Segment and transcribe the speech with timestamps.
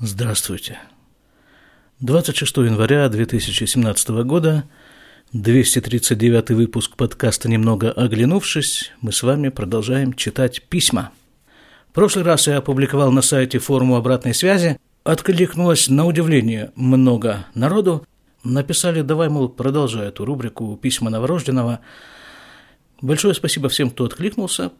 [0.00, 0.78] Здравствуйте.
[1.98, 4.62] 26 января 2017 года,
[5.32, 11.10] 239 выпуск подкаста «Немного оглянувшись», мы с вами продолжаем читать письма.
[11.90, 18.06] В прошлый раз я опубликовал на сайте форму обратной связи, откликнулось на удивление много народу,
[18.44, 21.80] написали «давай, мол, продолжай эту рубрику «Письма новорожденного».
[23.02, 24.70] Большое спасибо всем, кто откликнулся.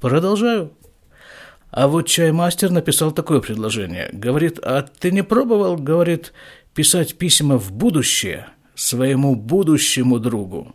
[0.00, 0.72] Продолжаю.
[1.76, 4.08] А вот чаймастер написал такое предложение.
[4.12, 6.32] Говорит, а ты не пробовал, говорит,
[6.72, 10.72] писать письма в будущее своему будущему другу?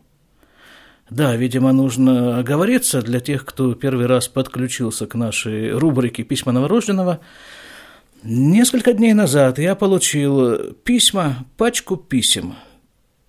[1.09, 7.22] Да, видимо, нужно оговориться для тех, кто первый раз подключился к нашей рубрике «Письма новорожденного».
[8.22, 12.55] Несколько дней назад я получил письма, пачку писем.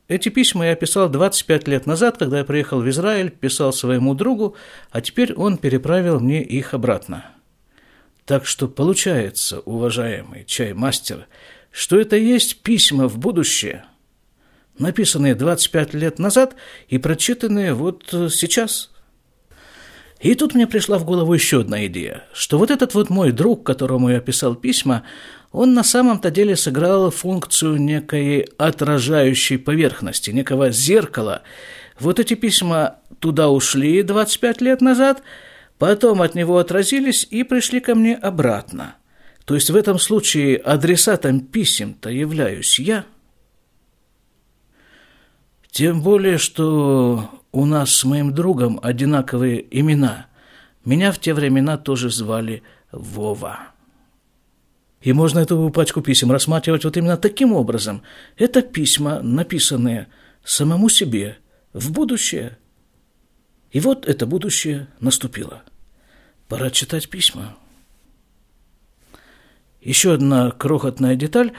[0.09, 4.57] Эти письма я писал 25 лет назад, когда я приехал в Израиль, писал своему другу,
[4.91, 7.27] а теперь он переправил мне их обратно.
[8.31, 11.27] Так что получается, уважаемый чаймастер,
[11.73, 13.87] что это есть письма в будущее,
[14.79, 16.55] написанные 25 лет назад
[16.87, 18.93] и прочитанные вот сейчас.
[20.21, 23.67] И тут мне пришла в голову еще одна идея, что вот этот вот мой друг,
[23.67, 25.03] которому я писал письма,
[25.51, 31.43] он на самом-то деле сыграл функцию некой отражающей поверхности, некого зеркала.
[31.99, 35.21] Вот эти письма туда ушли 25 лет назад–
[35.81, 38.97] Потом от него отразились и пришли ко мне обратно.
[39.47, 43.07] То есть в этом случае адресатом писем-то являюсь я.
[45.71, 50.27] Тем более, что у нас с моим другом одинаковые имена.
[50.85, 53.61] Меня в те времена тоже звали Вова.
[55.01, 58.03] И можно эту пачку писем рассматривать вот именно таким образом.
[58.37, 60.09] Это письма, написанные
[60.45, 61.39] самому себе
[61.73, 62.59] в будущее.
[63.71, 65.63] И вот это будущее наступило.
[66.51, 67.57] Пора читать письма.
[69.81, 71.53] Еще одна крохотная деталь.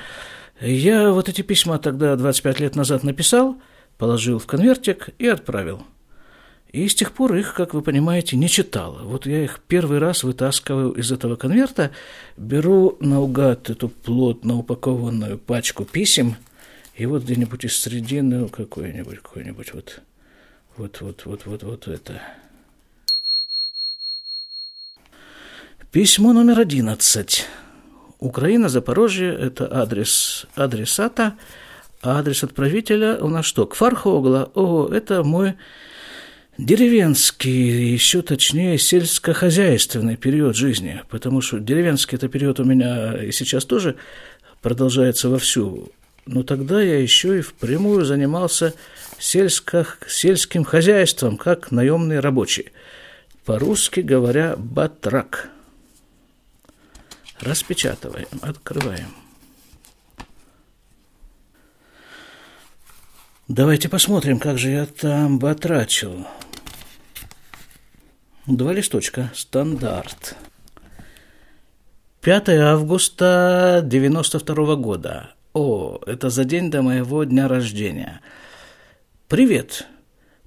[0.59, 3.55] Я вот эти письма тогда 25 лет назад написал,
[3.97, 5.83] положил в конвертик и отправил.
[6.73, 8.99] И с тех пор их, как вы понимаете, не читал.
[9.03, 11.91] Вот я их первый раз вытаскиваю из этого конверта,
[12.35, 16.35] беру наугад эту плотно упакованную пачку писем,
[16.95, 20.01] и вот где-нибудь из середины какой-нибудь, какой-нибудь вот,
[20.75, 22.21] вот, вот, вот, вот, вот это–
[25.91, 27.45] Письмо номер 11.
[28.19, 31.33] Украина, Запорожье– это адрес адресата,
[32.01, 33.65] а адрес отправителя у нас что?
[33.65, 34.49] Кфархогла.
[34.55, 35.55] О, это мой
[36.57, 43.65] деревенский, еще точнее сельскохозяйственный период жизни, потому что деревенский это период у меня и сейчас
[43.65, 43.97] тоже
[44.61, 45.91] продолжается вовсю.
[46.25, 48.75] Но тогда я еще и впрямую занимался
[49.19, 52.69] сельско, сельским хозяйством, как наемный рабочий.
[53.43, 55.49] По-русски говоря, батрак–
[57.41, 59.15] Распечатываем, открываем.
[63.47, 66.27] Давайте посмотрим, как же я там батрачил.
[68.45, 69.31] Два листочка.
[69.33, 70.35] Стандарт.
[72.21, 75.33] 5 августа 92 года.
[75.53, 78.21] О, это за день до моего дня рождения.
[79.27, 79.87] Привет.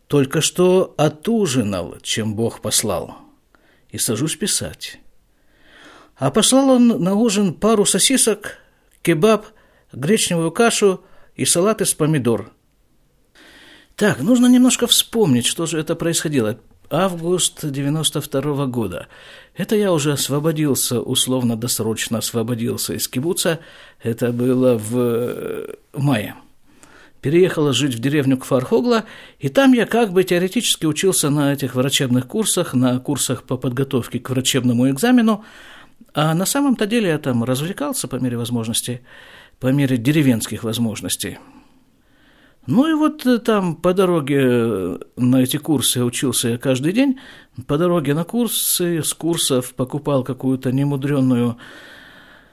[0.06, 3.16] Только что отужинал, чем Бог послал.
[3.90, 5.00] И сажусь писать.
[6.16, 8.58] А послал он на ужин пару сосисок,
[9.02, 9.46] кебаб,
[9.92, 11.00] гречневую кашу
[11.34, 12.52] и салат из помидор.
[13.96, 16.58] Так, нужно немножко вспомнить, что же это происходило.
[16.90, 19.06] Август 92 -го года.
[19.56, 23.60] Это я уже освободился, условно-досрочно освободился из кибуца.
[24.02, 26.34] Это было в мае.
[27.20, 29.04] Переехала жить в деревню Кфархогла,
[29.38, 34.18] и там я как бы теоретически учился на этих врачебных курсах, на курсах по подготовке
[34.18, 35.42] к врачебному экзамену,
[36.14, 39.00] а на самом-то деле я там развлекался по мере возможностей,
[39.58, 41.38] по мере деревенских возможностей.
[42.66, 47.18] Ну и вот э, там по дороге э, на эти курсы учился я каждый день.
[47.66, 51.58] По дороге на курсы, с курсов покупал какую-то немудренную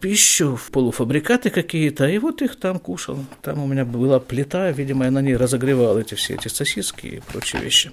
[0.02, 3.20] пищу, полуфабрикаты какие-то, и вот их там кушал.
[3.42, 7.22] Там у меня была плита, видимо, я на ней разогревал эти все эти сосиски и
[7.32, 7.92] прочие вещи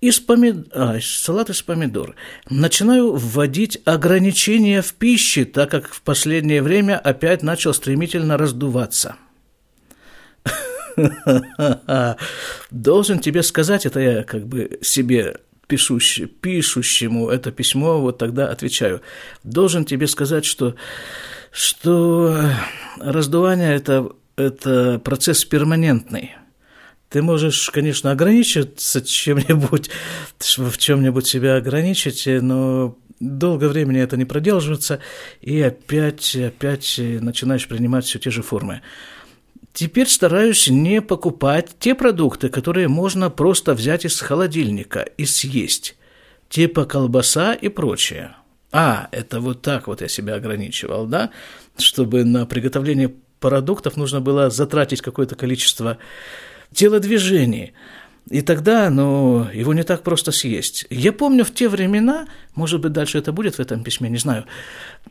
[0.00, 2.14] из помидор, а, салат из помидор.
[2.48, 9.16] Начинаю вводить ограничения в пище, так как в последнее время опять начал стремительно раздуваться.
[12.70, 15.36] Должен тебе сказать, это я как бы себе
[15.66, 19.02] пишущему это письмо, вот тогда отвечаю.
[19.44, 20.74] Должен тебе сказать, что,
[21.52, 22.36] что
[22.98, 26.34] раздувание это, это процесс перманентный.
[27.10, 29.90] Ты можешь, конечно, ограничиться чем-нибудь,
[30.38, 35.00] в чем-нибудь себя ограничить, но долго времени это не продерживается,
[35.40, 38.82] и опять, опять начинаешь принимать все те же формы.
[39.72, 45.96] Теперь стараюсь не покупать те продукты, которые можно просто взять из холодильника и съесть,
[46.48, 48.36] типа колбаса и прочее.
[48.70, 51.30] А, это вот так вот я себя ограничивал, да,
[51.76, 55.98] чтобы на приготовление продуктов нужно было затратить какое-то количество
[56.72, 57.74] телодвижений–
[58.30, 60.86] и тогда, ну, его не так просто съесть.
[60.88, 64.44] Я помню в те времена, может быть, дальше это будет в этом письме, не знаю,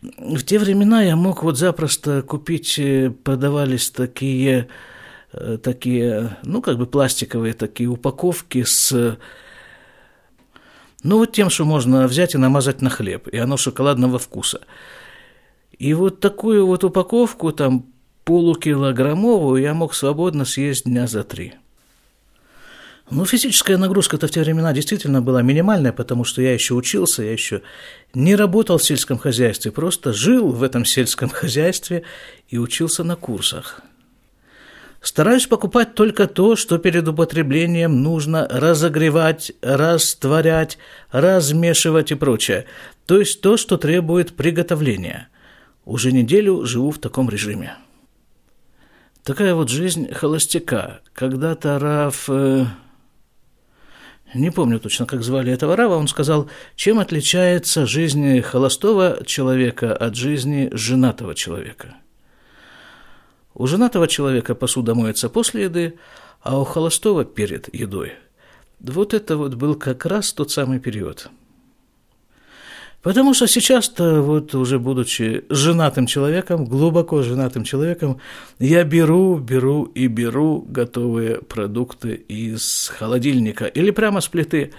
[0.02, 4.70] в те времена я мог вот запросто купить, э, продавались такие,
[5.34, 9.18] э, такие, ну, как бы пластиковые такие упаковки с
[11.04, 14.62] ну, вот тем, что можно взять и намазать на хлеб, и оно шоколадного вкуса.
[15.78, 17.86] И вот такую вот упаковку, там,
[18.30, 21.54] полукилограммовую, я мог свободно съесть дня за три–
[23.12, 27.32] ну, физическая нагрузка-то в те времена действительно была минимальная, потому что я еще учился, я
[27.32, 27.64] еще
[28.14, 32.04] не работал в сельском хозяйстве, просто жил в этом сельском хозяйстве
[32.50, 33.82] и учился на курсах.
[35.02, 40.78] Стараюсь покупать только то, что перед употреблением нужно разогревать, растворять,
[41.12, 42.66] размешивать и прочее.
[43.08, 45.30] То есть то, что требует приготовления.
[45.86, 47.78] Уже неделю живу в таком режиме.
[49.24, 51.02] Такая вот жизнь холостяка.
[51.14, 52.30] Когда-то Раф...
[52.30, 52.66] Э
[54.36, 60.16] не помню точно, как звали этого рава, он сказал, чем отличается жизнь холостого человека от
[60.16, 61.96] жизни женатого человека.
[63.56, 65.98] У женатого человека посуда моется после еды,
[66.42, 68.14] а у холостого перед едой.
[68.80, 71.30] Вот это вот был как раз тот самый период–
[73.02, 78.20] Потому что сейчас-то, вот уже будучи женатым человеком, глубоко женатым человеком,
[78.60, 84.74] я беру, беру и беру готовые продукты из холодильника или прямо с плиты.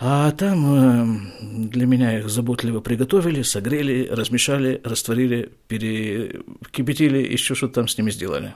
[0.00, 7.88] А там э, для меня их заботливо приготовили, согрели, размешали, растворили, перекипятили, еще что-то там
[7.88, 8.54] с ними сделали.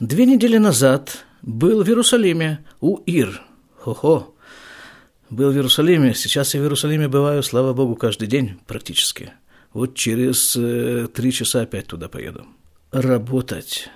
[0.00, 3.42] Две недели назад был в Иерусалиме у Ир.
[3.76, 4.29] Хо-хо,
[5.30, 9.32] был в Иерусалиме, сейчас я в Иерусалиме бываю, слава Богу, каждый день практически.
[9.72, 12.44] Вот через э, три часа опять туда поеду.
[12.90, 13.88] Работать.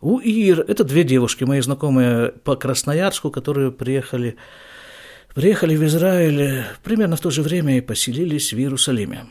[0.00, 4.36] У Ир, это две девушки, мои знакомые по Красноярску, которые приехали,
[5.34, 9.26] приехали в Израиль примерно в то же время и поселились в Иерусалиме.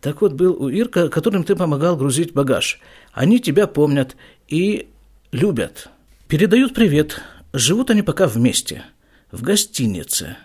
[0.00, 2.78] Так вот, был у Ир, которым ты помогал грузить багаж.
[3.12, 4.16] Они тебя помнят
[4.48, 4.88] и
[5.32, 5.88] любят.
[6.28, 7.22] Передают привет
[7.56, 8.82] Живут они пока вместе,
[9.30, 10.36] в гостинице.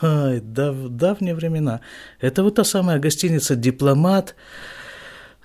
[0.00, 1.82] Ай, дав, давние времена.
[2.20, 4.34] Это вот та самая гостиница «Дипломат»,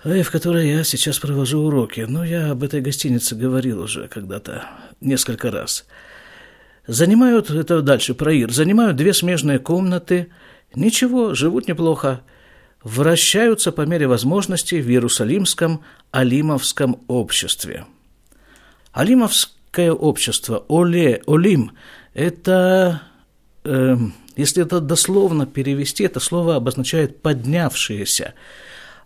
[0.02, 2.00] в которой я сейчас провожу уроки.
[2.08, 4.64] Но ну, я об этой гостинице говорил уже когда-то
[5.02, 5.84] несколько раз.
[6.86, 10.28] Занимают, это дальше про Ир, занимают две смежные комнаты.
[10.74, 12.22] Ничего, живут неплохо.
[12.82, 17.84] Вращаются по мере возможности в Иерусалимском Алимовском обществе.
[18.92, 21.72] Алимовск Какое общество, оле, олим,
[22.12, 23.00] это,
[23.64, 23.96] э,
[24.36, 28.34] если это дословно перевести, это слово обозначает «поднявшиеся»,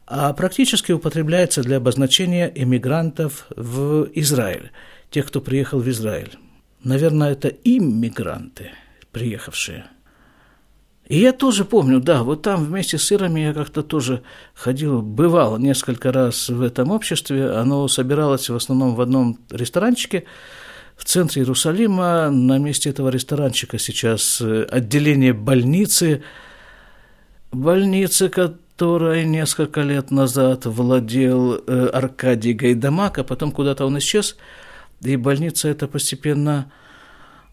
[0.08, 4.72] а практически употребляется для обозначения эмигрантов в Израиль,
[5.10, 6.36] тех, кто приехал в Израиль.
[6.82, 8.72] Наверное, это иммигранты,
[9.12, 9.86] приехавшие–
[11.08, 14.22] и я тоже помню, да, вот там вместе с Ирами я как-то тоже
[14.54, 17.50] ходил, бывал несколько раз в этом обществе.
[17.50, 20.24] Оно собиралось в основном в одном ресторанчике
[20.96, 22.30] в центре Иерусалима.
[22.30, 26.24] На месте этого ресторанчика сейчас э, отделение больницы,
[27.52, 34.36] больницы, которой несколько лет назад владел э, Аркадий Гайдамак, а потом куда-то он исчез,
[35.02, 36.72] и больница эта постепенно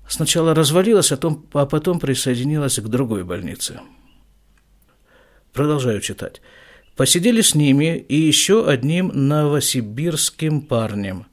[0.07, 3.79] сначала развалилась, а потом, а потом присоединилась к другой больнице.
[5.53, 6.41] Продолжаю читать.
[6.95, 11.25] Посидели с ними и еще одним новосибирским парнем.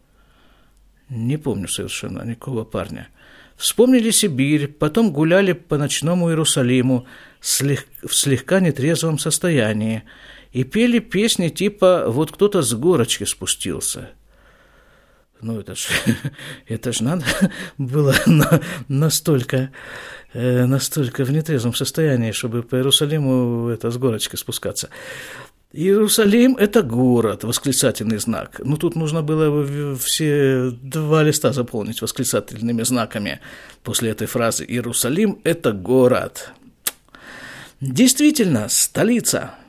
[1.08, 3.08] Не помню совершенно никакого парня.
[3.56, 7.06] Вспомнили Сибирь, потом гуляли по ночному Иерусалиму
[7.40, 10.04] в слегка нетрезвом состоянии
[10.52, 14.10] и пели песни типа «Вот кто-то с горочки спустился».
[15.42, 15.88] Ну, это ж,
[16.68, 17.24] это ж надо
[17.78, 19.70] было на, настолько,
[20.34, 24.88] э, настолько в нетрезвом состоянии, чтобы по Иерусалиму это с горочки спускаться.
[25.72, 28.60] Иерусалим– это город, восклицательный знак.
[28.64, 33.40] Ну, тут нужно было все два листа заполнить восклицательными знаками
[33.84, 34.64] после этой фразы.
[34.64, 36.50] Иерусалим– это город.
[37.80, 39.54] Действительно, столица–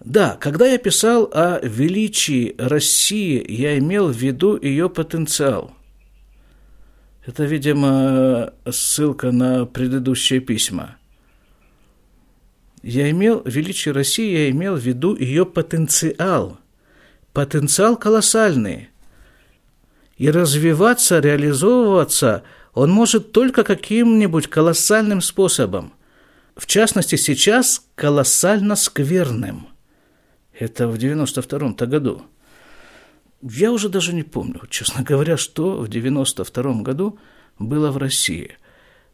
[0.00, 5.72] да, когда я писал о величии России, я имел в виду ее потенциал.
[7.26, 10.96] Это, видимо, ссылка на предыдущие письма.
[12.82, 16.58] Я имел, величие России, я имел в виду ее потенциал.
[17.32, 18.88] Потенциал колоссальный.
[20.16, 25.92] И развиваться, реализовываться он может только каким-нибудь колоссальным способом.
[26.56, 29.68] В частности, сейчас колоссально скверным.
[30.58, 32.22] Это в 92-м-то году.
[33.42, 37.18] Я уже даже не помню, честно говоря, что в 92 году
[37.58, 38.56] было в России.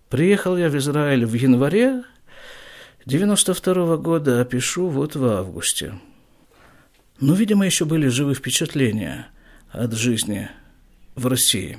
[0.08, 2.04] Приехал я в Израиль в январе
[3.04, 5.94] 92 -го года, а пишу вот в августе.
[7.20, 9.26] Ну, видимо, еще были живы впечатления
[9.70, 10.48] от жизни
[11.14, 11.78] в России.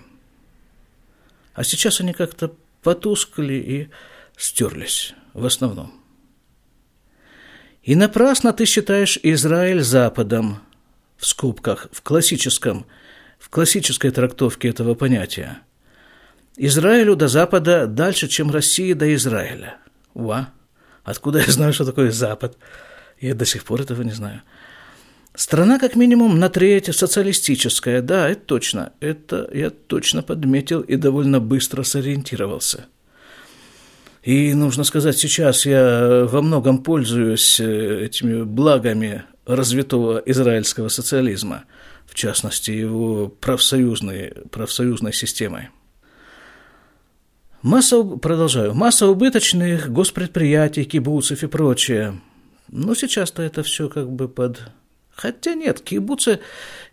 [1.53, 2.53] А сейчас они как-то
[2.83, 3.89] потускли и
[4.37, 6.04] стерлись в основном.
[7.85, 10.57] И напрасно ты считаешь Израиль Западом,
[11.17, 12.87] в скобках, в классическом,
[13.37, 15.59] в классической трактовке этого понятия.
[16.57, 19.77] Израилю до Запада дальше, чем России до Израиля.
[20.15, 20.49] Уа!
[21.03, 22.57] Откуда я знаю, что такое Запад?
[23.21, 24.41] Я до сих пор этого не знаю.
[25.35, 28.01] Страна, как минимум, на треть социалистическая.
[28.01, 28.93] Да, это точно.
[28.99, 32.87] Это я точно подметил и довольно быстро сориентировался.
[34.25, 41.65] И нужно сказать, сейчас я во многом пользуюсь э, этими благами развитого израильского социализма,
[42.07, 45.69] в частности, его профсоюзной, профсоюзной системой.
[47.61, 52.19] Масса, продолжаю, масса убыточных госпредприятий, кибуцев и прочее.
[52.67, 54.59] Но сейчас-то это все как бы под...
[55.11, 56.39] Хотя нет, кибуцы,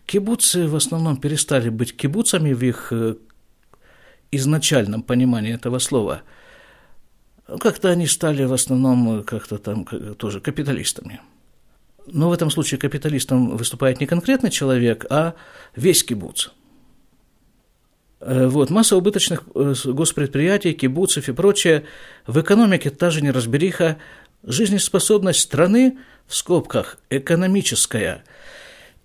[0.05, 3.15] кибуцы в основном перестали быть кибуцами в их э,
[4.29, 6.21] изначальном понимании этого слова.
[7.45, 9.85] Как-то они стали в основном э, как-то там
[10.17, 11.21] тоже капиталистами–
[12.07, 15.35] но в этом случае капиталистом выступает не конкретный человек, а
[15.75, 16.49] весь кибуц.
[18.19, 21.85] Э, вот, масса убыточных э, госпредприятий, кибуцев и прочее.
[22.27, 23.97] В экономике та же неразбериха.
[24.43, 25.97] Жизнеспособность страны,
[26.27, 28.23] в скобках, экономическая,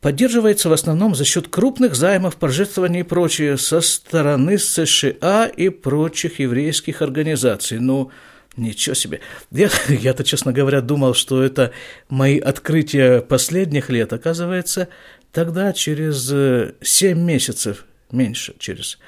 [0.00, 6.38] поддерживается в основном за счет крупных займов, пожертвований и прочее со стороны США и прочих
[6.38, 7.78] еврейских организаций.
[7.78, 8.11] Ну,
[8.59, 9.21] Ничего себе.
[9.52, 11.73] Я, я-то, честно говоря, думал, что это
[12.09, 14.12] мои открытия последних лет.
[14.12, 14.88] Оказывается,
[15.31, 18.99] тогда через 7 э, месяцев, меньше, через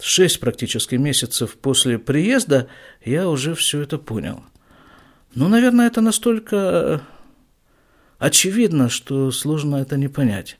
[0.00, 2.68] 6 практически месяцев после приезда
[3.04, 4.44] я уже все это понял.
[5.34, 6.98] Ну, наверное, это настолько э,
[8.18, 10.58] очевидно, что сложно это не понять.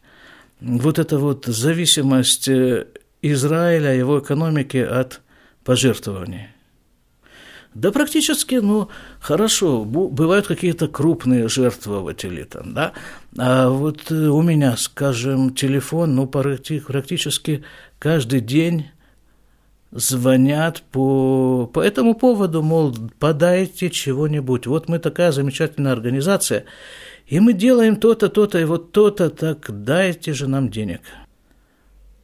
[0.61, 2.87] Вот эта вот зависимость э,
[3.23, 5.21] Израиля, его экономики от
[5.65, 6.49] пожертвований.
[7.75, 8.89] Да практически, ну,
[9.21, 12.93] хорошо, бывают какие-то крупные жертвователи там, да,
[13.37, 17.63] а вот э, у меня, скажем, телефон, ну, практически
[17.99, 18.87] каждый день
[19.91, 24.67] звонят по, по этому поводу, мол, подайте чего-нибудь.
[24.67, 26.65] Вот мы такая замечательная организация,
[27.27, 31.01] и мы делаем то-то, то-то, и вот то-то, так дайте же нам денег.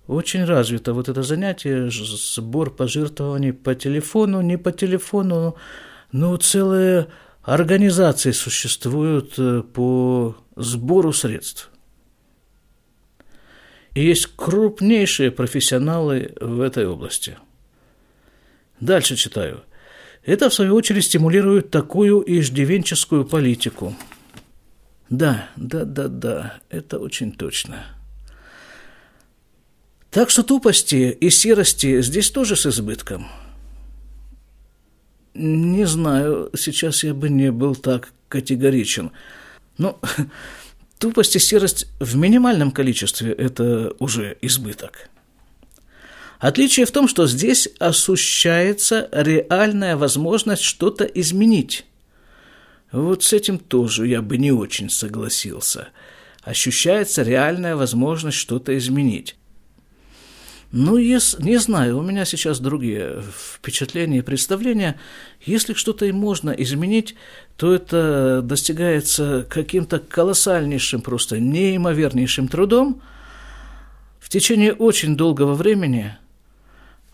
[0.07, 5.57] Очень развито вот это занятие, сбор пожертвований по телефону, не по телефону,
[6.13, 7.09] но целые
[7.43, 11.71] организации существуют э, по сбору средств.
[13.95, 17.39] И есть крупнейшие профессионалы в этой области.
[18.85, 19.63] Дальше читаю.
[20.27, 23.97] Это, в свою очередь, стимулирует такую иждивенческую политику.
[25.09, 27.87] Да, да, да, да, это очень точно.
[30.11, 33.27] Так что тупости и серости здесь тоже с избытком.
[35.33, 39.13] Не знаю, сейчас я бы не был так категоричен.
[39.79, 39.99] Но
[40.99, 45.09] тупость и серость в минимальном количестве– это уже избыток.
[46.45, 51.87] Отличие в том, что здесь ощущается реальная возможность что-то изменить.
[52.93, 55.89] Вот с этим тоже я бы не очень согласился.
[56.43, 59.37] Ощущается реальная возможность что-то изменить.
[60.71, 63.25] Ну, не знаю, у меня сейчас другие
[63.55, 65.01] впечатления и представления.
[65.47, 67.15] Если что-то и можно изменить,
[67.57, 73.01] то это достигается каким-то колоссальнейшим, просто неимовернейшим трудом
[74.21, 76.19] в течение очень долгого времени–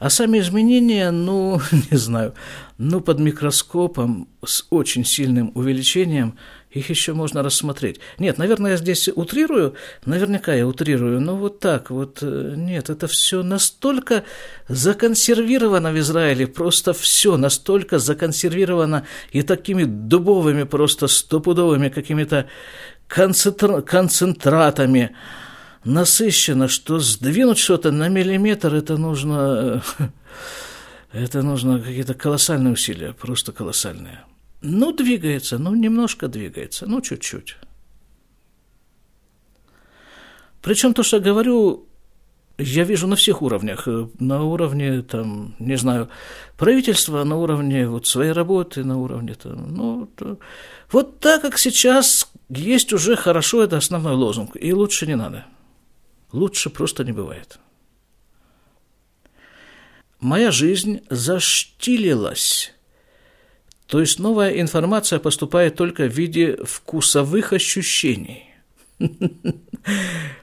[0.00, 2.34] а сами изменения, ну, не знаю,
[2.78, 6.38] ну, под микроскопом с очень сильным увеличением
[6.70, 8.00] их еще можно рассмотреть.
[8.18, 9.74] Нет, наверное, я здесь утрирую,
[10.06, 14.24] наверняка я утрирую, но вот так вот, э, нет, это все настолько
[14.68, 22.46] законсервировано в Израиле, просто все настолько законсервировано и такими дубовыми, просто стопудовыми какими-то
[23.06, 23.82] концентр...
[23.82, 25.14] концентратами,
[25.84, 29.82] насыщено, что сдвинуть что-то на миллиметр, это нужно,
[31.12, 34.24] это нужно какие-то колоссальные усилия, просто колоссальные.
[34.62, 37.56] Ну, двигается, ну, немножко двигается, ну, чуть-чуть.
[40.60, 41.86] Причем то, что я говорю,
[42.58, 43.88] я вижу на всех уровнях.
[44.18, 46.10] На уровне, там, не знаю,
[46.58, 50.38] правительства, на уровне вот своей работы, на уровне, там, ну, то...
[50.92, 55.46] вот так, как сейчас есть уже хорошо, это основной лозунг, и лучше не надо.
[56.32, 57.58] Лучше просто не бывает.
[60.20, 62.72] Моя жизнь заштилилась
[63.90, 68.46] то есть новая информация поступает только в виде вкусовых ощущений.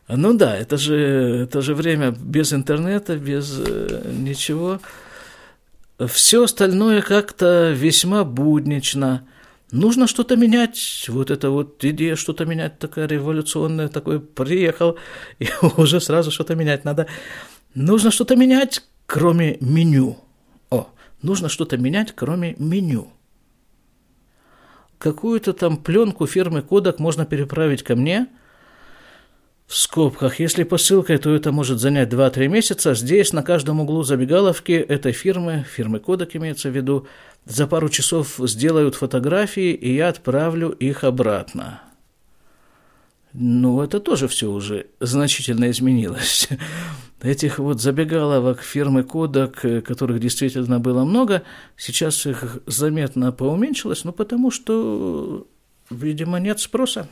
[0.09, 0.95] Ну да, это же,
[1.43, 4.79] это же время без интернета, без э, ничего.
[5.99, 9.27] Все остальное как-то весьма буднично.
[9.71, 11.05] Нужно что-то менять.
[11.09, 14.97] Вот эта вот идея что-то менять такая революционная, такой приехал,
[15.39, 15.47] и
[15.77, 17.07] уже сразу что-то менять надо.
[17.75, 20.17] Нужно что-то менять, кроме меню.
[20.69, 20.89] О,
[21.21, 23.11] нужно что-то менять, кроме меню
[24.97, 28.27] какую-то там пленку фирмы Кодак можно переправить ко мне
[29.67, 30.39] в скобках.
[30.39, 32.95] Если посылкой, то это может занять 2-3 месяца.
[32.95, 37.07] Здесь на каждом углу забегаловки этой фирмы, фирмы Кодак имеется в виду,
[37.45, 41.81] за пару часов сделают фотографии, и я отправлю их обратно.
[43.33, 46.49] Ну, это тоже все уже значительно изменилось
[47.21, 51.43] этих вот забегаловок фирмы Кодак, э, которых действительно было много,
[51.75, 55.47] сейчас их заметно поуменьшилось, ну потому что,
[55.89, 57.07] видимо, нет спроса.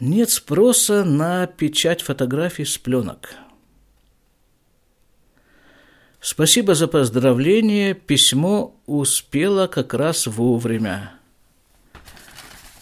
[0.00, 3.34] Нет спроса на печать фотографий с пленок.
[6.20, 11.12] Спасибо за поздравление, письмо успело как раз вовремя.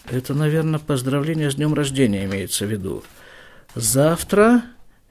[0.09, 3.03] Это, наверное, поздравление с днем рождения имеется в виду.
[3.75, 4.63] Завтра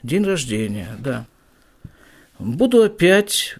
[0.03, 1.27] День рождения, да.
[2.38, 3.57] Буду опять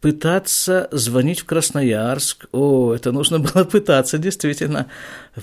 [0.00, 2.46] пытаться звонить в Красноярск.
[2.52, 4.86] О, это нужно было пытаться, действительно,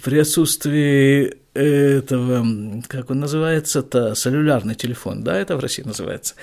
[0.03, 2.45] при отсутствии этого,
[2.87, 6.35] как он называется-то, целлюлярный телефон, да, это в России называется,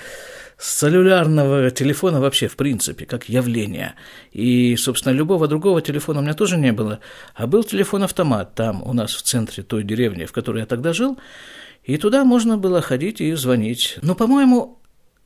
[0.57, 3.95] целлюлярного телефона вообще в принципе, как явление.
[4.31, 6.99] И, собственно, любого другого телефона у меня тоже не было,
[7.35, 11.17] а был телефон-автомат там у нас в центре той деревни, в которой я тогда жил,
[11.83, 13.97] и туда можно было ходить и звонить.
[14.01, 14.79] Но, по-моему,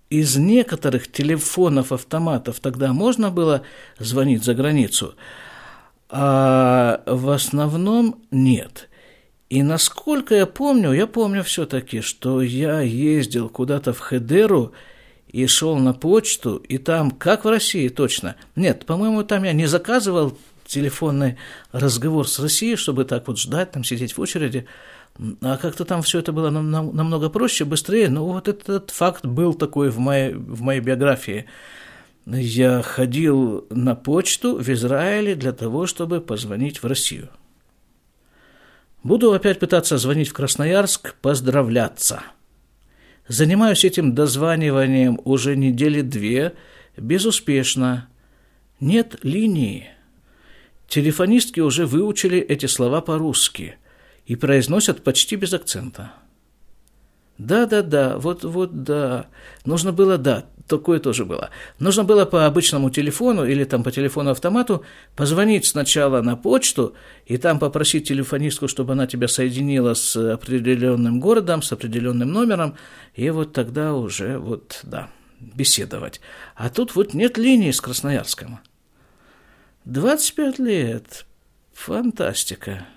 [0.09, 3.63] из некоторых телефонов, автоматов тогда можно было
[3.99, 5.15] звонить за границу,
[6.09, 8.89] а в основном нет.
[9.55, 14.73] И насколько я помню, я помню все-таки, что я ездил куда-то в Хедеру
[15.29, 19.65] и шел на почту, и там, как в России точно, нет, по-моему, там я не
[19.65, 21.37] заказывал телефонный
[21.71, 24.65] разговор с Россией, чтобы так вот ждать, там сидеть в очереди,
[25.41, 28.09] а как-то там все это было намного проще, быстрее.
[28.09, 31.45] Но вот этот факт был такой в моей, в моей биографии.
[32.25, 37.29] Я ходил на почту в Израиле для того, чтобы позвонить в Россию.
[39.05, 42.23] Буду опять пытаться звонить в Красноярск, поздравляться.
[43.27, 46.55] Занимаюсь этим дозваниванием уже недели две,
[46.97, 48.09] безуспешно.
[48.79, 49.87] Нет линии.
[50.89, 53.77] Телефонистки уже выучили эти слова по-русски–
[54.25, 56.13] и произносят почти без акцента.
[57.37, 59.27] Да-да-да, вот-вот да.
[59.65, 61.49] Нужно было, да, такое тоже было.
[61.79, 64.83] Нужно было по обычному телефону или там по телефону-автомату
[65.15, 71.61] позвонить сначала на почту и там попросить телефонистку, чтобы она тебя соединила с определенным городом,
[71.61, 72.75] с определенным номером,
[73.13, 76.21] и вот тогда уже вот, да, беседовать.
[76.55, 78.59] А тут вот нет линии с Красноярском.
[79.85, 81.25] 25 лет.
[81.73, 82.87] Фантастика.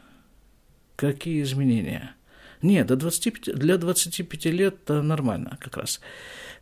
[0.96, 2.14] Какие изменения?
[2.62, 6.01] Нет, до 25, для 25 лет это нормально как раз.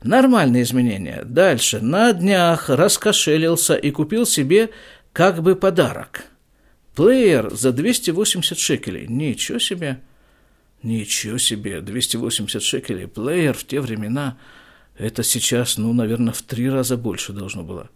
[0.02, 1.22] Нормальные изменения.
[1.24, 1.80] Дальше.
[1.80, 4.70] На днях раскошелился и купил себе
[5.12, 6.26] как бы подарок.
[6.94, 9.06] Плеер за 280 шекелей.
[9.06, 10.00] Ничего себе.
[10.82, 11.80] Ничего себе.
[11.80, 13.06] 280 шекелей.
[13.06, 14.36] Плеер в те времена.
[14.98, 17.90] Это сейчас, ну, наверное, в три раза больше должно было.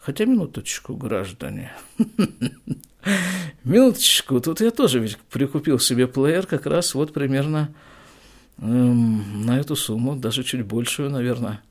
[0.00, 1.72] Хотя минуточку, граждане.
[3.64, 7.74] Минуточку, тут я тоже ведь прикупил себе плеер как раз вот примерно
[8.58, 11.62] эм, на эту сумму, даже чуть большую, наверное,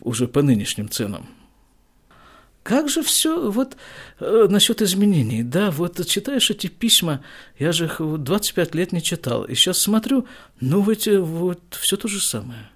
[0.00, 1.26] уже по нынешним ценам.
[2.62, 3.76] Как же все вот
[4.20, 7.24] э, насчет изменений, да, вот читаешь эти письма,
[7.58, 10.26] я же их 25 лет не читал, и сейчас смотрю,
[10.60, 12.70] ну, эти вот все то же самое.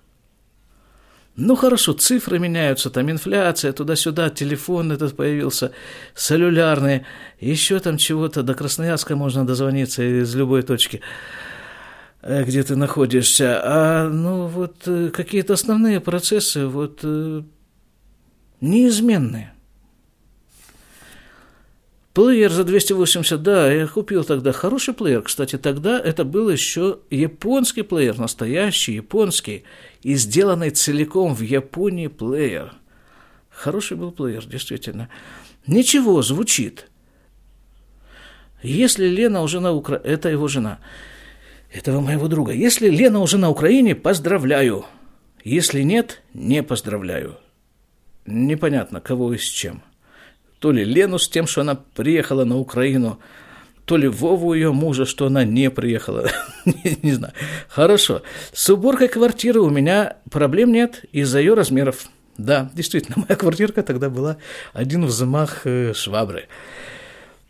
[1.36, 5.72] Ну хорошо, цифры меняются, там инфляция, туда-сюда, телефон этот появился,
[6.14, 7.04] целлюлярный,
[7.40, 11.02] еще там чего-то, до Красноярска можно дозвониться из любой точки.
[12.22, 17.04] э, где ты находишься, а ну вот э, какие-то основные процессы вот
[18.60, 19.55] неизменные.
[22.16, 25.20] Плеер за 280, да, я купил тогда хороший плеер.
[25.20, 29.64] Кстати, тогда это был еще японский плеер, настоящий японский,
[30.00, 32.72] и сделанный целиком в Японии плеер.
[33.50, 35.10] Хороший был плеер, действительно.
[35.66, 36.88] Ничего, звучит.
[38.62, 40.78] Если Лена уже на Украине, это его жена,
[41.70, 42.52] этого моего друга.
[42.52, 44.86] Если Лена уже на Украине, поздравляю.
[45.44, 47.36] Если нет, не поздравляю.
[48.24, 49.82] Непонятно, кого и с чем
[50.66, 53.20] то ли Лену с тем, что она приехала на Украину,
[53.84, 56.28] то ли Вову ее мужа, что она не приехала.
[57.04, 57.34] не, знаю.
[57.68, 58.22] Хорошо.
[58.52, 62.08] С уборкой квартиры у меня проблем нет из-за ее размеров.
[62.36, 64.38] Да, действительно, моя квартирка тогда была
[64.72, 66.48] один взмах э, швабры.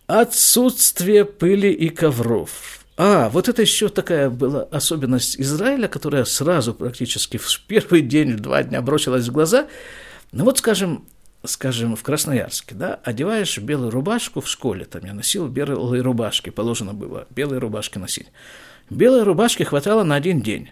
[0.06, 2.84] Отсутствие пыли и ковров.
[2.98, 8.40] А, вот это еще такая была особенность Израиля, которая сразу практически в первый день, в
[8.40, 9.68] два дня бросилась в глаза.
[10.32, 11.06] Ну вот, скажем,
[11.46, 16.94] скажем, в Красноярске, да, одеваешь белую рубашку в школе, там я носил белые рубашки, положено
[16.94, 18.28] было белые рубашки носить.
[18.90, 20.70] Белой рубашки хватало на один день.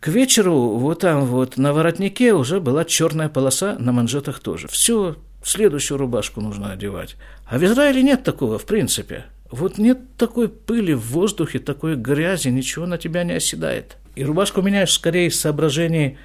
[0.00, 4.68] К вечеру вот там вот на воротнике уже была черная полоса, на манжетах тоже.
[4.68, 7.16] Все, следующую рубашку нужно одевать.
[7.46, 9.24] А в Израиле нет такого, в принципе.
[9.50, 13.96] Вот нет такой пыли в воздухе, такой грязи, ничего на тебя не оседает.
[14.14, 16.18] И рубашку меняешь скорее из соображений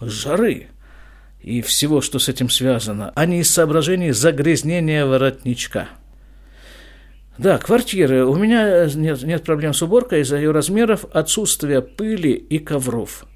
[0.00, 0.68] жары–
[1.40, 5.88] и всего, что с этим связано, а не из соображений загрязнения воротничка.
[7.38, 8.24] Да, квартиры.
[8.24, 13.26] У меня нет, нет проблем с уборкой из-за ее размеров, отсутствия пыли и ковров.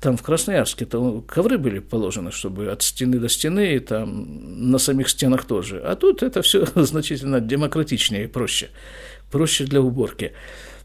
[0.00, 4.78] Там в Красноярске -то ковры были положены, чтобы от стены до стены, и там на
[4.78, 5.80] самих стенах тоже.
[5.80, 8.68] А тут это все значительно демократичнее и проще.
[9.30, 10.32] Проще для уборки.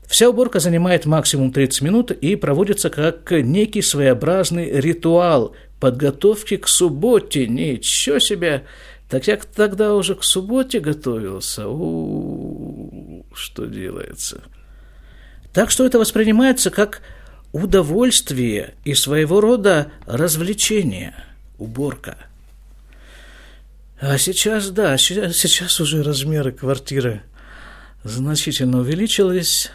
[0.07, 7.47] Вся уборка занимает максимум 30 минут и проводится как некий своеобразный ритуал подготовки к субботе.
[7.47, 8.63] Ничего себе!
[9.09, 11.67] Так я тогда уже к субботе готовился.
[11.67, 14.41] У, -у, что делается?
[15.51, 17.01] Так что это воспринимается как
[17.51, 21.13] удовольствие и своего рода развлечение,
[21.57, 22.15] уборка.
[23.99, 27.21] А сейчас, да, сейчас уже размеры квартиры
[28.03, 29.71] значительно увеличились,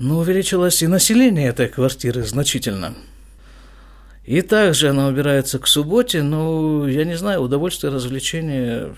[0.00, 2.94] но увеличилось и население этой квартиры значительно–
[4.28, 8.94] и также она убирается к субботе, но я не знаю, удовольствие, развлечение,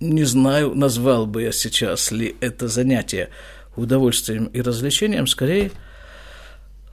[0.00, 3.30] не знаю, назвал бы я сейчас ли это занятие
[3.74, 5.70] удовольствием и развлечением, скорее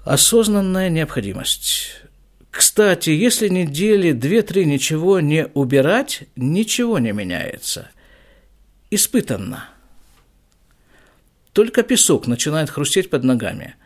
[0.06, 2.06] осознанная необходимость.
[2.52, 7.89] Кстати, если недели две-три ничего не убирать, ничего не меняется.
[8.91, 9.65] Испытанно.
[11.52, 13.76] Только песок начинает хрустеть под ногами–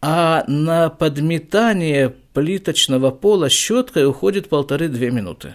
[0.00, 5.54] а на подметание плиточного пола щеткой уходит полторы-две минуты.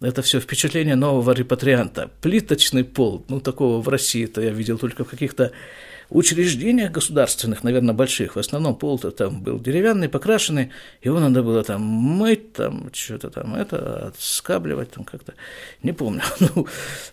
[0.00, 2.10] Это все впечатление нового репатрианта.
[2.20, 5.52] Плиточный пол, ну, такого в России-то я видел только в каких-то
[6.10, 8.36] учреждениях государственных, наверное, больших.
[8.36, 10.70] В основном пол-то там был деревянный, покрашенный,
[11.02, 15.34] его надо было там мыть, там что-то там это, отскабливать там как-то,
[15.82, 16.22] не помню.
[16.40, 16.66] ну,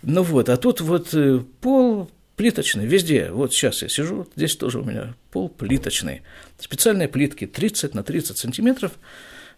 [0.03, 3.31] ну вот, а тут вот э, пол плиточный везде.
[3.31, 6.21] Вот сейчас я сижу, здесь тоже у меня пол плиточный.
[6.59, 8.93] Специальные плитки 30 на 30 сантиметров,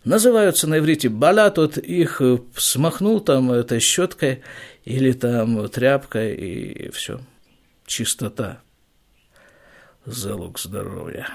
[0.03, 2.21] называются на иврите баля, тут их
[2.55, 4.41] смахнул там этой щеткой
[4.85, 7.19] или там тряпкой, и все.
[7.85, 8.61] Чистота.
[10.05, 11.27] Залог здоровья.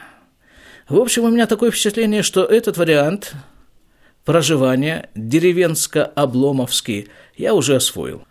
[0.88, 3.34] В общем, у меня такое впечатление, что этот вариант
[4.24, 8.26] проживания деревенско-обломовский я уже освоил.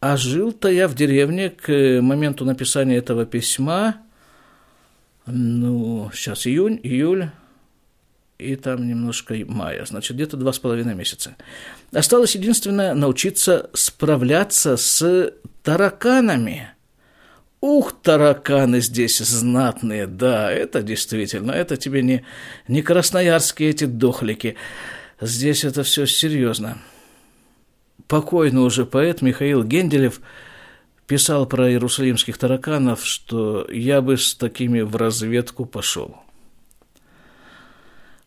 [0.00, 3.98] А жил-то я в деревне к моменту написания этого письма,
[5.26, 7.28] ну, сейчас июнь, июль,
[8.38, 11.36] и там немножко мая, значит, где-то два с половиной месяца.
[11.92, 16.70] Осталось единственное научиться справляться с тараканами.
[17.60, 22.24] Ух, тараканы здесь знатные, да, это действительно, это тебе не,
[22.68, 24.56] не красноярские эти дохлики.
[25.20, 26.78] Здесь это все серьезно
[28.10, 30.20] покойный уже поэт Михаил Генделев
[31.06, 36.16] писал про иерусалимских тараканов, что я бы с такими в разведку пошел.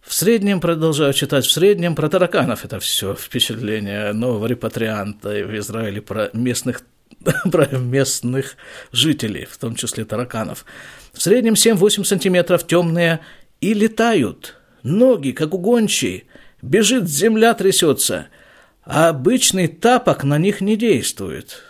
[0.02, 6.02] В среднем, продолжаю читать, в среднем про тараканов это все впечатление нового репатрианта в Израиле
[6.02, 6.84] про местных
[7.52, 8.56] про местных
[8.92, 10.66] жителей, в том числе тараканов.
[11.14, 13.20] В среднем 7-8 сантиметров темные
[13.60, 14.56] и летают.
[14.82, 16.26] Ноги, как у гончей.
[16.62, 18.28] Бежит, земля трясется–
[18.86, 21.64] а обычный тапок на них не действует.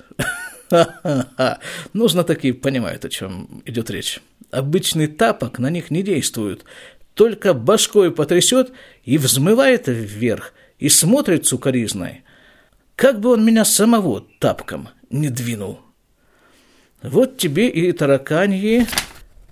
[0.70, 1.60] Ха-ха-ха.
[1.94, 4.20] Ну, знатоки понимают, о чем идет речь.
[4.52, 6.66] Обычный тапок на них не действует.
[7.14, 8.72] Только башкой потрясет
[9.04, 12.24] и взмывает вверх, и смотрит сукоризной.
[12.96, 15.80] Как бы он меня самого тапком не двинул.
[17.04, 18.88] Вот тебе и тараканьи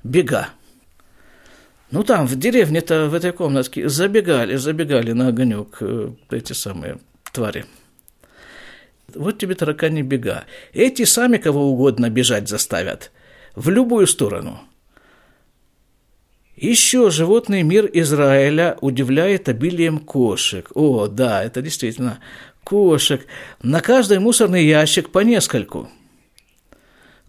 [0.04, 0.50] бега.
[1.92, 7.00] Ну, там, в деревне-то, в этой комнатке, забегали, забегали на огонек э, эти самые
[7.32, 7.66] твари.
[9.14, 10.46] Вот тебе таракани бега.
[10.74, 13.12] Эти сами кого угодно бежать заставят.
[13.56, 14.62] В любую сторону.
[16.56, 20.70] Еще животный мир Израиля удивляет обилием кошек.
[20.76, 22.20] О, да, это действительно
[22.64, 23.26] кошек.
[23.62, 25.90] На каждый мусорный ящик по нескольку.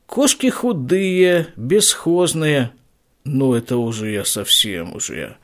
[0.07, 2.71] Кошки худые, бесхозные–
[3.25, 5.37] ну, это уже я совсем уже.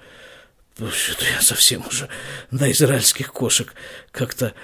[0.79, 2.09] Что-то я совсем уже
[2.51, 3.75] на израильских кошек
[4.13, 4.55] как-то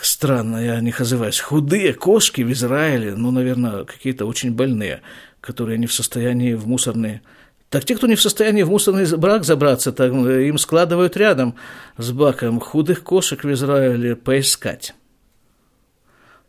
[0.00, 1.40] странно, я не называюсь.
[1.40, 5.02] Худые кошки в Израиле, ну, наверное, какие-то очень больные,
[5.40, 7.22] которые не в состоянии в мусорные
[7.70, 11.54] так те, кто не в состоянии в мусорный брак забраться, так им складывают рядом
[11.98, 14.94] с баком худых кошек в Израиле поискать.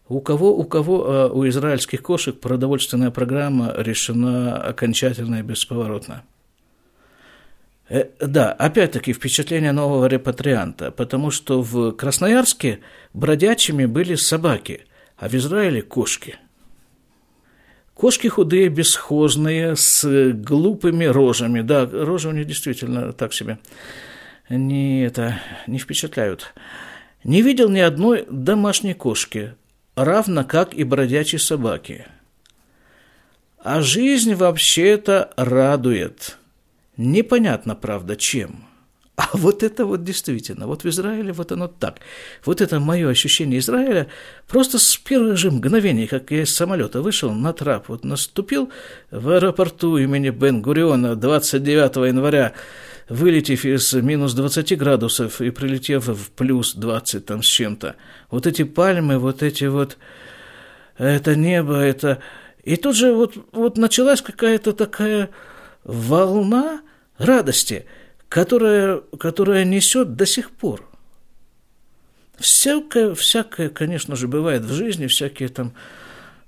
[0.07, 6.23] У кого, у кого, а, у израильских кошек продовольственная программа решена окончательно и бесповоротно.
[7.89, 12.79] Э, да, опять-таки впечатление нового репатрианта, потому что в Красноярске
[13.13, 14.85] бродячими были собаки,
[15.17, 16.37] а в Израиле кошки.
[17.93, 21.61] Кошки худые, бесхозные, с глупыми рожами.
[21.61, 23.57] Да, рожи у них действительно так себе
[24.49, 26.53] не, это, не впечатляют.
[27.23, 29.55] Не видел ни одной домашней кошки,
[29.95, 32.05] равно как и бродячие собаки.
[33.61, 36.37] А жизнь вообще-то радует.
[36.99, 38.65] Непонятно, правда, чем.
[39.15, 41.99] А вот это вот действительно, вот в Израиле вот оно так.
[42.43, 44.07] Вот это мое ощущение Израиля
[44.49, 48.69] просто с первых же мгновений, как я из самолета вышел на трап, вот наступил
[49.11, 52.51] в аэропорту имени Бен-Гуриона 29 января
[53.07, 57.95] вылетев из минус 20 градусов и прилетев в плюс 20 там с чем-то,
[58.29, 59.97] вот эти пальмы, вот эти вот,
[60.97, 62.19] это небо, это...
[62.65, 65.29] И тут же вот, вот началась какая-то такая
[65.85, 66.81] волна
[67.19, 67.85] радости,
[68.27, 70.89] которая, которая несет до сих пор.
[72.37, 75.73] Всякое, всякое, конечно же, бывает в жизни, всякие там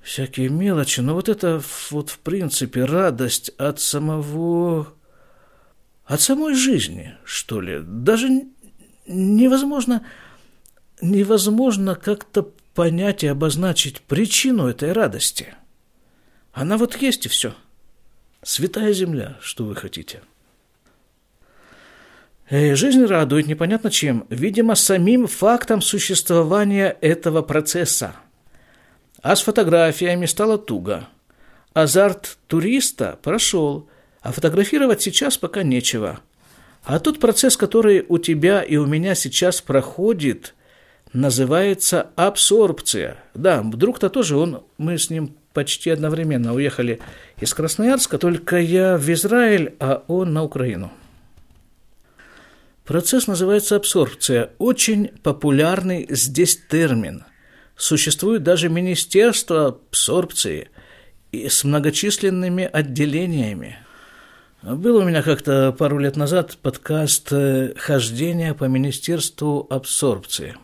[0.01, 4.93] всякие мелочи, но вот это вот в принципе радость от самого
[6.05, 7.79] от самой жизни, что ли.
[7.81, 8.47] Даже
[9.05, 10.05] невозможно,
[11.01, 15.55] невозможно как-то понять и обозначить причину этой радости.
[16.53, 17.53] Она вот есть и все.
[18.43, 20.21] Святая земля, что вы хотите.
[22.51, 28.13] Э, жизнь радует непонятно чем, видимо, самим фактом существования этого процесса.
[29.21, 31.07] А с фотографиями стало туго.
[31.73, 33.87] Азарт туриста прошел,
[34.21, 36.19] а фотографировать сейчас пока нечего.
[36.83, 40.53] А тот процесс, который у тебя и у меня сейчас проходит,
[41.13, 43.15] называется абсорбция.
[43.33, 46.99] Да, вдруг-то тоже он, мы с ним почти одновременно уехали
[47.39, 50.91] из Красноярска, только я в Израиль, а он на Украину.
[52.85, 54.51] Процесс называется абсорбция.
[54.57, 57.25] Очень популярный здесь термин.
[57.75, 60.69] Существует даже Министерство абсорбции
[61.31, 63.77] с многочисленными отделениями–
[64.63, 70.55] был у меня как-то пару лет назад подкаст э, «Хождение по Министерству абсорбции»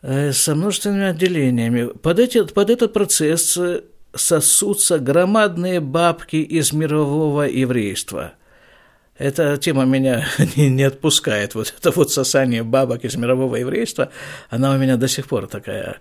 [0.00, 1.86] э, со множественными отделениями.
[1.86, 3.82] Под, эти, под этот процесс э,
[4.14, 8.34] сосутся громадные бабки из мирового еврейства.
[9.18, 11.54] Эта тема меня не, не отпускает.
[11.54, 14.10] Вот это вот сосание бабок из мирового еврейства,
[14.50, 15.98] она у меня до сих пор такая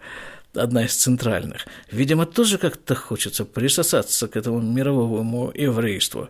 [0.53, 1.65] одна из центральных.
[1.91, 6.29] Видимо, тоже как-то хочется присосаться к этому мировому еврейству.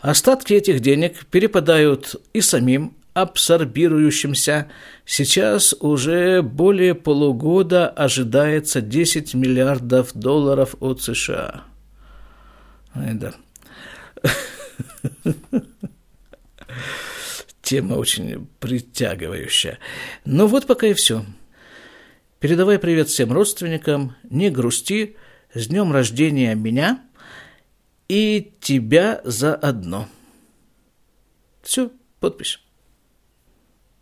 [0.00, 4.68] Остатки этих денег перепадают и самим абсорбирующимся.
[5.04, 11.62] Сейчас уже более полугода ожидается 10 миллиардов долларов от США.
[12.94, 13.34] Ай, да.
[17.62, 19.78] Тема очень притягивающая.
[20.24, 21.24] Ну вот пока и все.
[22.40, 25.16] Передавай привет всем родственникам, не грусти,
[25.54, 27.00] с днем рождения меня
[28.08, 30.08] и тебя заодно.
[31.62, 32.60] Все, подпись.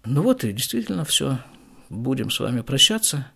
[0.04, 1.38] Ну вот и действительно все.
[1.90, 3.30] Будем с вами прощаться.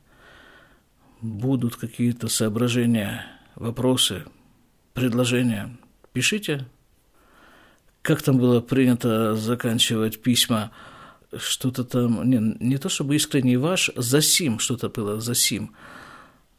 [1.21, 4.25] Будут какие-то соображения, вопросы,
[4.95, 5.77] предложения.
[6.13, 6.67] Пишите.
[8.05, 10.71] Как там было принято заканчивать письма–
[11.39, 15.75] что-то там, не, не то чтобы искренний ваш, за сим что-то было, за сим.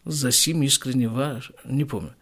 [0.05, 2.13] За сим искренне ваш, не помню.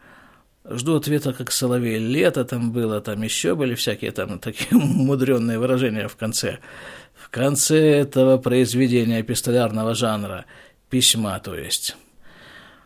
[0.70, 2.00] Жду ответа, как соловей.
[2.00, 6.60] Лето там было, там еще были всякие там такие мудренные выражения в конце.
[7.14, 10.46] В конце этого произведения эпистолярного жанра,
[10.90, 11.98] письма, то есть.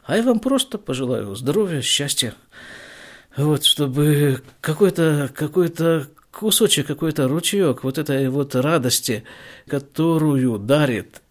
[0.05, 2.33] А я вам просто пожелаю здоровья, счастья.
[3.35, 5.69] Вот, чтобы какой-то какой
[6.37, 9.23] кусочек, какой-то ручеек вот этой вот радости,
[9.67, 11.21] которую дарит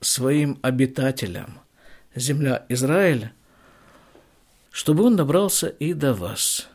[0.00, 1.60] своим обитателям
[2.14, 3.32] земля Израиль,
[4.70, 6.68] чтобы он добрался и до вас.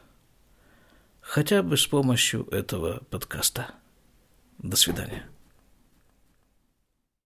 [1.22, 3.68] Хотя бы с помощью этого подкаста.
[4.58, 5.28] До свидания.